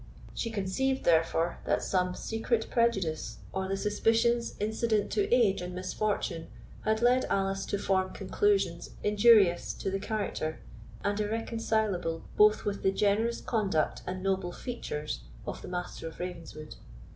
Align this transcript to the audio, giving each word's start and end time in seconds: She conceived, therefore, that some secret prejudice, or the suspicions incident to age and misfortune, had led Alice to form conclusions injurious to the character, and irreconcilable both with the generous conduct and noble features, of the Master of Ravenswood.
She 0.33 0.49
conceived, 0.49 1.03
therefore, 1.03 1.59
that 1.65 1.83
some 1.83 2.15
secret 2.15 2.71
prejudice, 2.71 3.37
or 3.53 3.67
the 3.67 3.77
suspicions 3.77 4.55
incident 4.59 5.11
to 5.11 5.31
age 5.31 5.61
and 5.61 5.75
misfortune, 5.75 6.47
had 6.83 7.03
led 7.03 7.25
Alice 7.25 7.67
to 7.67 7.77
form 7.77 8.11
conclusions 8.11 8.95
injurious 9.03 9.73
to 9.75 9.91
the 9.91 9.99
character, 9.99 10.59
and 11.03 11.19
irreconcilable 11.19 12.23
both 12.35 12.65
with 12.65 12.81
the 12.81 12.91
generous 12.91 13.41
conduct 13.41 14.01
and 14.07 14.23
noble 14.23 14.51
features, 14.51 15.19
of 15.45 15.61
the 15.61 15.67
Master 15.67 16.07
of 16.07 16.19
Ravenswood. 16.19 16.77